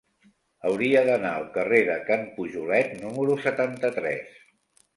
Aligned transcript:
Hauria 0.69 1.03
d'anar 1.09 1.33
al 1.41 1.45
carrer 1.59 1.83
de 1.91 1.99
Can 2.09 2.25
Pujolet 2.39 2.99
número 3.05 3.39
setanta-tres. 3.47 4.45